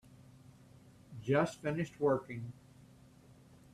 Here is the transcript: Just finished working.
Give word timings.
Just 1.21 1.61
finished 1.61 1.99
working. 1.99 2.51